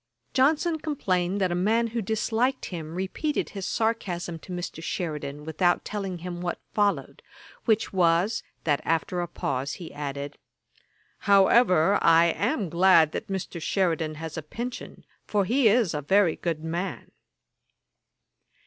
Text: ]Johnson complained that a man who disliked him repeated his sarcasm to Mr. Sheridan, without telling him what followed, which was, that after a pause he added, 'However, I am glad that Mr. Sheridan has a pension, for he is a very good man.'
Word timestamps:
]Johnson 0.33 0.79
complained 0.79 1.39
that 1.39 1.51
a 1.51 1.67
man 1.73 1.85
who 1.93 2.01
disliked 2.01 2.65
him 2.65 2.95
repeated 2.95 3.49
his 3.49 3.67
sarcasm 3.67 4.39
to 4.39 4.51
Mr. 4.51 4.81
Sheridan, 4.81 5.45
without 5.45 5.85
telling 5.85 6.17
him 6.17 6.41
what 6.41 6.57
followed, 6.73 7.21
which 7.65 7.93
was, 7.93 8.41
that 8.63 8.81
after 8.83 9.21
a 9.21 9.27
pause 9.27 9.73
he 9.73 9.93
added, 9.93 10.39
'However, 11.19 11.99
I 12.01 12.33
am 12.35 12.67
glad 12.67 13.11
that 13.11 13.27
Mr. 13.27 13.61
Sheridan 13.61 14.15
has 14.15 14.37
a 14.39 14.41
pension, 14.41 15.05
for 15.27 15.45
he 15.45 15.67
is 15.67 15.93
a 15.93 16.01
very 16.01 16.35
good 16.35 16.63
man.' 16.63 17.11